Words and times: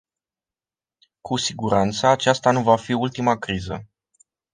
Cu 1.21 1.35
siguranță, 1.37 2.07
aceasta 2.07 2.51
nu 2.51 2.61
va 2.63 2.75
fi 2.75 2.93
ultima 2.93 3.37
criză. 3.37 3.85